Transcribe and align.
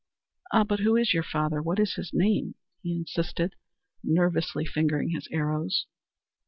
"Ah, 0.51 0.63
but 0.63 0.79
who 0.79 0.95
is 0.95 1.13
your 1.13 1.21
father? 1.21 1.61
What 1.61 1.79
is 1.79 1.93
his 1.93 2.09
name?" 2.11 2.55
he 2.81 2.95
insisted, 2.95 3.53
nervously 4.03 4.65
fingering 4.65 5.09
his 5.09 5.27
arrows. 5.31 5.85